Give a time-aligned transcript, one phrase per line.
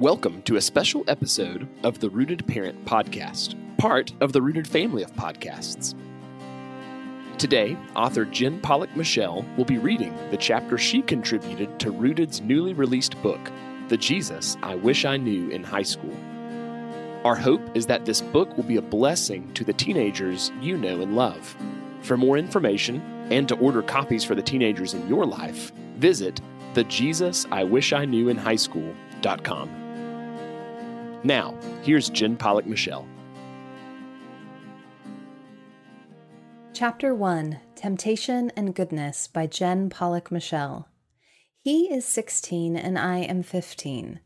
[0.00, 5.02] Welcome to a special episode of the Rooted Parent Podcast, part of the Rooted family
[5.02, 5.96] of podcasts.
[7.36, 12.74] Today, author Jen Pollock Michel will be reading the chapter she contributed to Rooted's newly
[12.74, 13.50] released book,
[13.88, 16.16] The Jesus I Wish I Knew in High School.
[17.24, 21.00] Our hope is that this book will be a blessing to the teenagers you know
[21.00, 21.56] and love.
[22.02, 23.00] For more information
[23.32, 26.40] and to order copies for the teenagers in your life, visit
[26.74, 26.84] the
[31.24, 33.06] Now, here's Jen Pollock Michel.
[36.72, 40.88] Chapter 1 Temptation and Goodness by Jen Pollock Michel.
[41.60, 44.20] He is 16 and I am 15.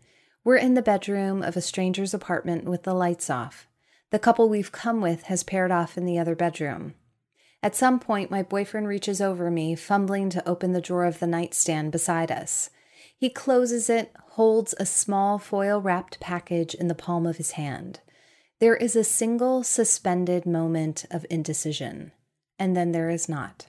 [0.45, 3.68] We're in the bedroom of a stranger's apartment with the lights off.
[4.10, 6.95] The couple we've come with has paired off in the other bedroom.
[7.62, 11.27] At some point, my boyfriend reaches over me, fumbling to open the drawer of the
[11.27, 12.68] nightstand beside us.
[13.23, 18.01] He closes it, holds a small foil wrapped package in the palm of his hand.
[18.59, 22.11] There is a single suspended moment of indecision,
[22.59, 23.69] and then there is not.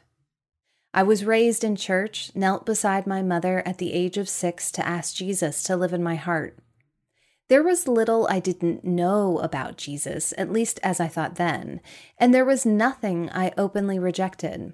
[0.91, 4.87] I was raised in church, knelt beside my mother at the age of six to
[4.87, 6.57] ask Jesus to live in my heart.
[7.47, 11.79] There was little I didn't know about Jesus, at least as I thought then,
[12.17, 14.73] and there was nothing I openly rejected.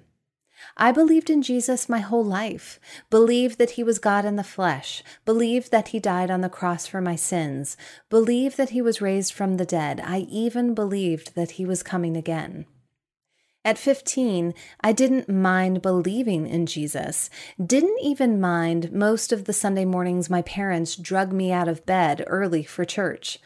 [0.76, 2.80] I believed in Jesus my whole life,
[3.10, 6.86] believed that he was God in the flesh, believed that he died on the cross
[6.86, 7.76] for my sins,
[8.08, 10.00] believed that he was raised from the dead.
[10.04, 12.66] I even believed that he was coming again.
[13.62, 17.28] At 15, I didn't mind believing in Jesus,
[17.62, 22.24] didn't even mind most of the Sunday mornings my parents drug me out of bed
[22.26, 23.38] early for church.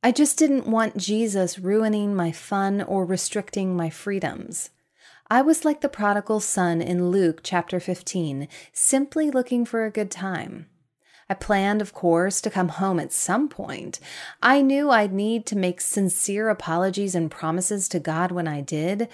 [0.00, 4.70] I just didn't want Jesus ruining my fun or restricting my freedoms.
[5.30, 10.10] I was like the prodigal son in Luke chapter 15, simply looking for a good
[10.10, 10.68] time.
[11.28, 14.00] I planned, of course, to come home at some point.
[14.42, 19.06] I knew I'd need to make sincere apologies and promises to God when I did,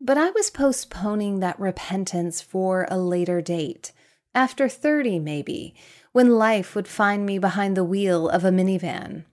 [0.00, 3.92] but I was postponing that repentance for a later date,
[4.34, 5.76] after 30 maybe,
[6.10, 9.26] when life would find me behind the wheel of a minivan.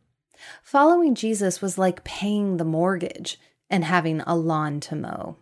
[0.61, 5.37] Following Jesus was like paying the mortgage and having a lawn to mow.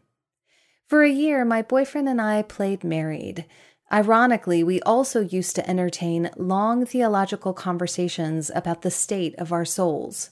[0.88, 3.46] For a year, my boyfriend and I played married.
[3.92, 10.30] Ironically, we also used to entertain long theological conversations about the state of our souls.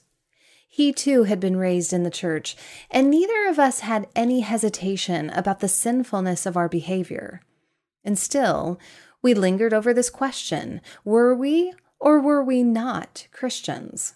[0.66, 2.56] He too had been raised in the church,
[2.90, 7.42] and neither of us had any hesitation about the sinfulness of our behavior.
[8.02, 8.80] And still,
[9.20, 14.14] we lingered over this question were we or were we not Christians?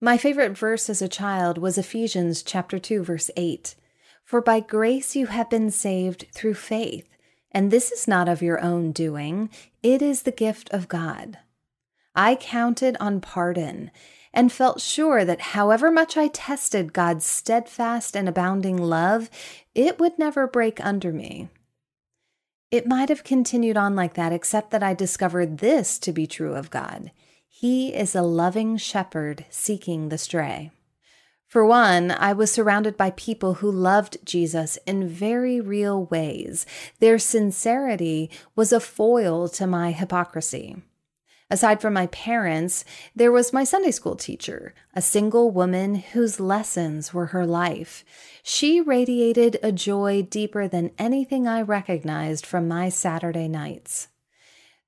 [0.00, 3.76] My favorite verse as a child was Ephesians chapter 2 verse 8.
[4.24, 7.08] For by grace you have been saved through faith,
[7.50, 9.50] and this is not of your own doing,
[9.82, 11.38] it is the gift of God.
[12.14, 13.90] I counted on pardon
[14.34, 19.28] and felt sure that however much I tested God's steadfast and abounding love,
[19.74, 21.48] it would never break under me.
[22.70, 26.54] It might have continued on like that, except that I discovered this to be true
[26.54, 27.10] of God
[27.46, 30.70] He is a loving shepherd seeking the stray.
[31.52, 36.64] For one, I was surrounded by people who loved Jesus in very real ways.
[36.98, 40.76] Their sincerity was a foil to my hypocrisy.
[41.50, 47.12] Aside from my parents, there was my Sunday school teacher, a single woman whose lessons
[47.12, 48.02] were her life.
[48.42, 54.08] She radiated a joy deeper than anything I recognized from my Saturday nights.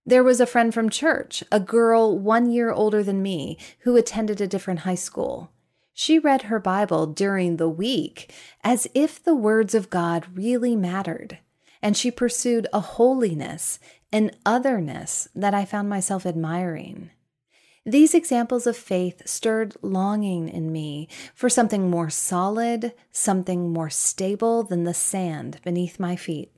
[0.07, 4.41] There was a friend from church, a girl one year older than me, who attended
[4.41, 5.51] a different high school.
[5.95, 8.33] She read her Bible during the week
[8.63, 11.39] as if the words of God really mattered,
[11.81, 13.79] and she pursued a holiness
[14.15, 17.11] an otherness that I found myself admiring.
[17.85, 24.63] These examples of faith stirred longing in me for something more solid, something more stable
[24.63, 26.54] than the sand beneath my feet.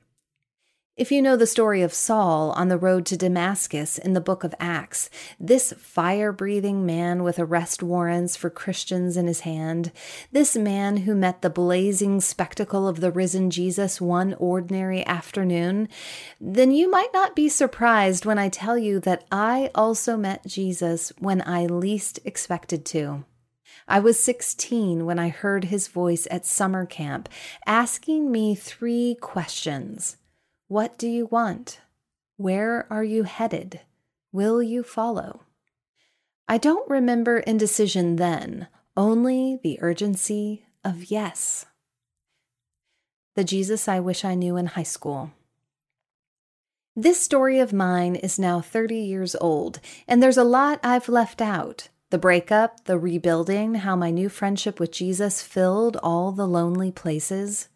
[0.96, 4.44] If you know the story of Saul on the road to Damascus in the book
[4.44, 9.92] of Acts, this fire breathing man with arrest warrants for Christians in his hand,
[10.32, 15.90] this man who met the blazing spectacle of the risen Jesus one ordinary afternoon,
[16.40, 21.12] then you might not be surprised when I tell you that I also met Jesus
[21.18, 23.26] when I least expected to.
[23.86, 27.28] I was 16 when I heard his voice at summer camp
[27.66, 30.16] asking me three questions.
[30.68, 31.80] What do you want?
[32.36, 33.80] Where are you headed?
[34.32, 35.42] Will you follow?
[36.48, 38.66] I don't remember indecision then,
[38.96, 41.66] only the urgency of yes.
[43.36, 45.30] The Jesus I Wish I Knew in High School.
[46.96, 49.78] This story of mine is now 30 years old,
[50.08, 51.90] and there's a lot I've left out.
[52.10, 57.68] The breakup, the rebuilding, how my new friendship with Jesus filled all the lonely places.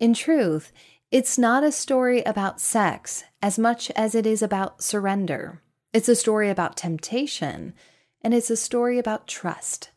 [0.00, 0.72] In truth,
[1.12, 5.60] it's not a story about sex as much as it is about surrender.
[5.92, 7.74] It's a story about temptation,
[8.22, 9.90] and it's a story about trust.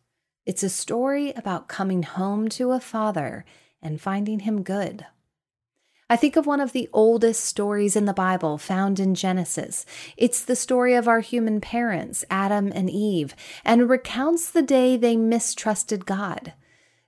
[0.46, 3.46] It's a story about coming home to a father
[3.82, 5.06] and finding him good.
[6.10, 9.86] I think of one of the oldest stories in the Bible found in Genesis.
[10.18, 13.34] It's the story of our human parents, Adam and Eve,
[13.64, 16.52] and recounts the day they mistrusted God.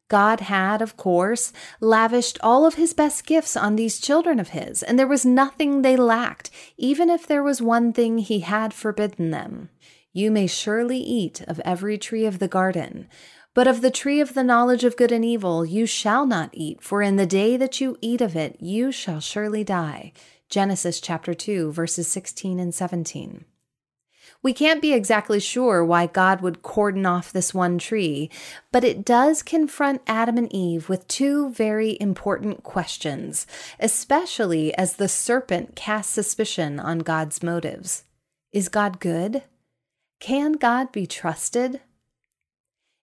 [0.08, 1.52] God had, of course,
[1.82, 5.82] lavished all of his best gifts on these children of his, and there was nothing
[5.82, 9.70] they lacked, even if there was one thing he had forbidden them.
[10.14, 13.08] You may surely eat of every tree of the garden,
[13.54, 16.82] but of the tree of the knowledge of good and evil you shall not eat,
[16.82, 20.14] for in the day that you eat of it you shall surely die.
[20.50, 23.46] Genesis chapter 2, verses 16 and 17.
[24.44, 28.30] We can't be exactly sure why God would cordon off this one tree,
[28.72, 33.48] but it does confront Adam and Eve with two very important questions,
[33.80, 38.04] especially as the serpent casts suspicion on God's motives.
[38.52, 39.44] Is God good?
[40.20, 41.82] Can God be trusted?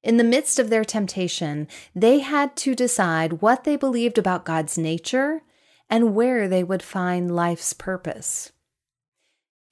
[0.02, 4.76] In the midst of their temptation, they had to decide what they believed about God's
[4.76, 5.42] nature
[5.88, 8.52] and where they would find life's purpose.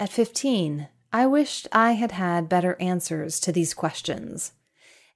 [0.00, 4.52] At 15, I wished I had had better answers to these questions.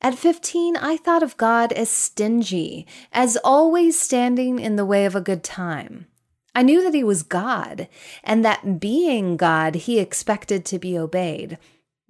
[0.02, 5.16] At 15, I thought of God as stingy, as always standing in the way of
[5.16, 6.06] a good time.
[6.54, 7.88] I knew that He was God,
[8.22, 11.56] and that being God, He expected to be obeyed.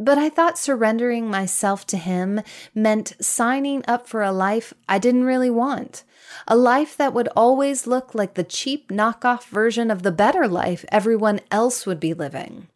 [0.01, 2.41] But I thought surrendering myself to Him
[2.75, 6.03] meant signing up for a life I didn't really want.
[6.49, 10.85] A life that would always look like the cheap knockoff version of the better life
[10.91, 12.67] everyone else would be living.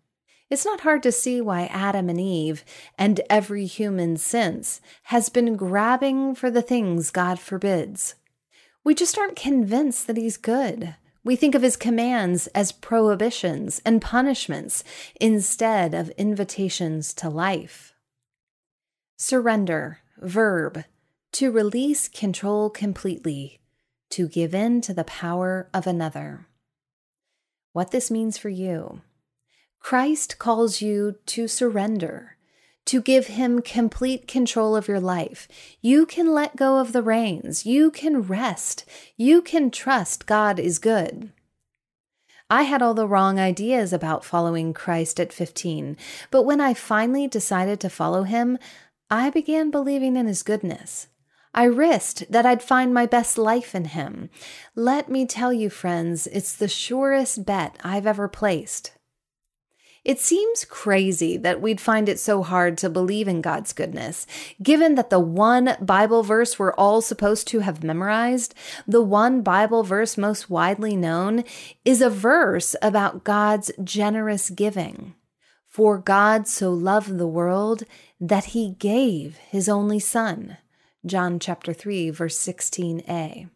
[0.51, 2.65] It's not hard to see why Adam and Eve,
[2.99, 8.17] and every human since, has been grabbing for the things God forbids.
[8.83, 10.97] We just aren't convinced that He's good.
[11.23, 14.83] We think of his commands as prohibitions and punishments
[15.21, 17.93] instead of invitations to life.
[19.19, 20.85] Surrender, verb,
[21.33, 23.61] to release control completely,
[24.11, 26.47] to give in to the power of another.
[27.73, 29.03] What this means for you.
[29.81, 32.37] Christ calls you to surrender,
[32.85, 35.49] to give Him complete control of your life.
[35.81, 37.67] You can let go of the reins.
[37.67, 38.85] You can rest.
[39.17, 41.33] You can trust God is good.
[42.49, 45.97] I had all the wrong ideas about following Christ at 15,
[46.31, 48.59] but when I finally decided to follow Him,
[49.09, 51.09] I began believing in His goodness.
[51.55, 54.31] I risked that I'd find my best life in Him.
[54.77, 58.93] Let me tell you, friends, it's the surest bet I've ever placed.
[60.03, 64.27] It seems crazy that we'd find it so hard to believe in God's goodness,
[64.63, 68.55] given that the one Bible verse we're all supposed to have memorized,
[68.87, 71.45] the one Bible verse most widely known,
[71.85, 75.15] is a verse about God's generous giving.
[75.69, 77.85] For God so loved the world
[78.19, 80.57] that he gave his only Son.
[81.05, 83.51] John chapter 3, verse 16a.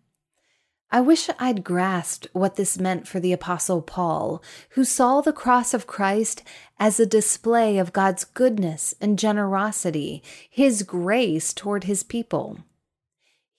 [0.94, 5.74] I wish I'd grasped what this meant for the Apostle Paul, who saw the cross
[5.74, 6.44] of Christ
[6.78, 12.60] as a display of God's goodness and generosity, his grace toward his people.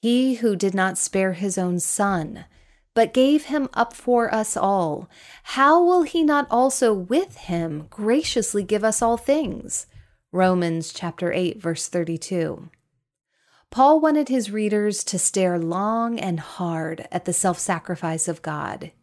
[0.02, 2.46] He who did not spare his own son,
[2.94, 5.10] but gave him up for us all,
[5.44, 9.88] how will he not also with him graciously give us all things?
[10.32, 12.70] Romans chapter 8 verse 32.
[13.76, 18.94] Paul wanted his readers to stare long and hard at the self sacrifice of God.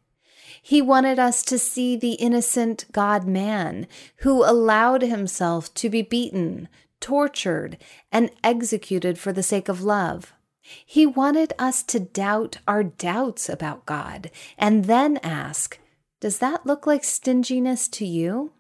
[0.63, 3.87] He wanted us to see the innocent God man
[4.21, 7.77] who allowed himself to be beaten, tortured,
[8.11, 10.33] and executed for the sake of love.
[10.63, 15.79] He wanted us to doubt our doubts about God and then ask,
[16.19, 18.53] Does that look like stinginess to you?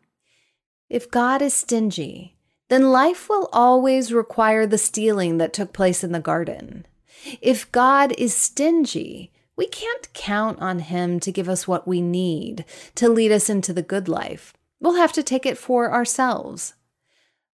[0.90, 2.36] If God is stingy,
[2.72, 6.86] then life will always require the stealing that took place in the garden.
[7.42, 12.64] If God is stingy, we can't count on Him to give us what we need
[12.94, 14.54] to lead us into the good life.
[14.80, 16.72] We'll have to take it for ourselves.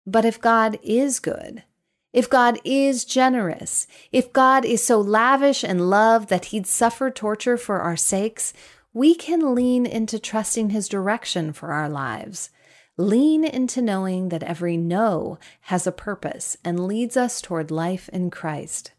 [0.06, 1.64] But if God is good,
[2.12, 7.56] if God is generous, if God is so lavish in love that He'd suffer torture
[7.56, 8.52] for our sakes,
[8.92, 12.50] we can lean into trusting His direction for our lives.
[12.99, 18.31] Lean into knowing that every no has a purpose and leads us toward life in
[18.31, 18.93] Christ.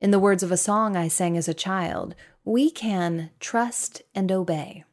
[0.00, 4.32] In the words of a song I sang as a child, we can trust and
[4.32, 4.84] obey.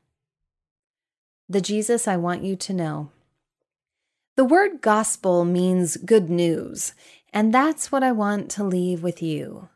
[1.49, 3.09] The Jesus I want you to know.
[4.35, 6.93] The word gospel means good news,
[7.33, 9.69] and that's what I want to leave with you.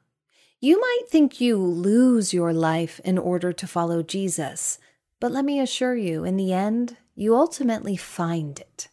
[0.60, 4.78] You might think you lose your life in order to follow Jesus,
[5.20, 8.88] but let me assure you, in the end, you ultimately find it.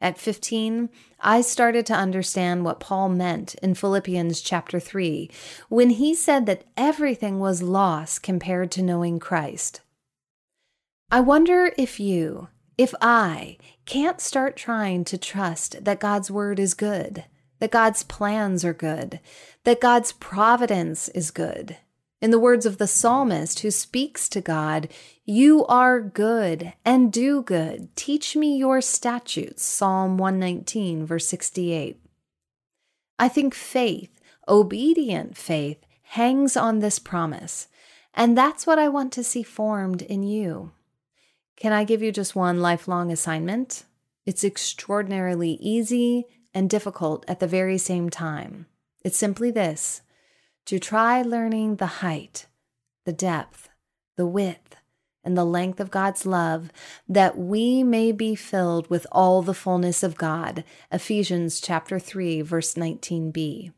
[0.00, 0.88] At 15,
[1.20, 5.30] I started to understand what Paul meant in Philippians chapter 3
[5.68, 9.80] when he said that everything was lost compared to knowing Christ.
[11.12, 16.74] I wonder if you, if I, can't start trying to trust that God's word is
[16.74, 17.26] good,
[17.60, 19.20] that God's plans are good,
[19.62, 21.76] that God's providence is good.
[22.20, 24.88] In the words of the psalmist who speaks to God,
[25.24, 27.94] You are good and do good.
[27.94, 29.64] Teach me your statutes.
[29.64, 32.00] Psalm 119, verse 68.
[33.20, 37.68] I think faith, obedient faith, hangs on this promise,
[38.14, 40.72] and that's what I want to see formed in you.
[41.56, 43.84] Can I give you just one lifelong assignment?
[44.26, 48.66] It's extraordinarily easy and difficult at the very same time.
[49.04, 50.02] It's simply this
[50.68, 52.44] to try learning the height,
[53.06, 53.70] the depth,
[54.18, 54.76] the width,
[55.24, 56.70] and the length of God's love,
[57.08, 60.64] that we may be filled with all the fullness of God.
[60.92, 63.72] Ephesians chapter 3, verse 19b.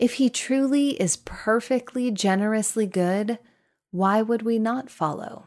[0.00, 3.38] If he truly is perfectly, generously good,
[3.92, 5.46] why would we not follow?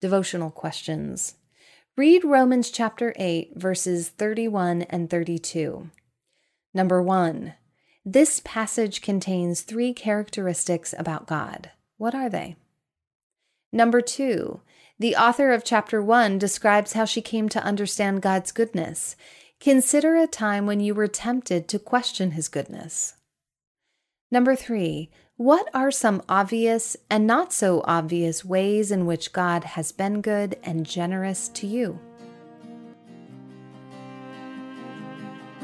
[0.00, 1.36] Devotional questions.
[1.96, 5.90] Read Romans chapter 8, verses 31 and 32.
[6.74, 7.54] Number one,
[8.12, 11.72] this passage contains three characteristics about God.
[11.98, 12.56] What are they?
[13.70, 14.62] Number two,
[14.98, 19.14] the author of chapter 1 describes how she came to understand God's goodness.
[19.60, 23.12] Consider a time when you were tempted to question his goodness.
[24.30, 29.92] Number three, what are some obvious and not so obvious ways in which God has
[29.92, 32.00] been good and generous to you?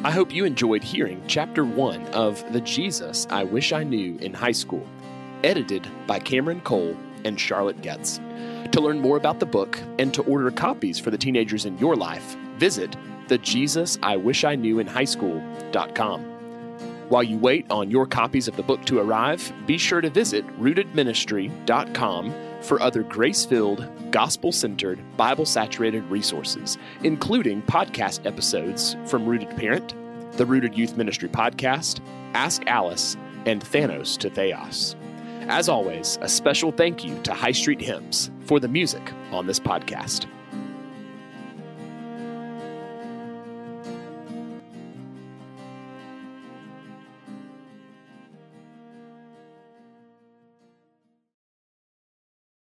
[0.04, 4.34] I hope you enjoyed hearing Chapter 1 of The Jesus I Wish I Knew in
[4.34, 4.87] High School,
[5.42, 6.94] edited by Cameron Cole
[7.25, 8.20] and Charlotte Getz.
[8.73, 11.96] To learn more about the book and to order copies for the teenagers in your
[11.96, 12.94] life, visit
[13.28, 16.23] the Jesus I Wish I Knew in High School.com.
[17.08, 20.46] While you wait on your copies of the book to arrive, be sure to visit
[20.61, 22.34] rootedministry.com
[22.64, 29.94] for other grace filled, gospel centered, Bible saturated resources, including podcast episodes from Rooted Parent,
[30.37, 32.00] the Rooted Youth Ministry Podcast,
[32.35, 33.16] Ask Alice,
[33.47, 34.97] and Thanos to Theos.
[35.42, 39.61] As always, a special thank you to High Street Hymns for the music on this
[39.61, 40.26] podcast.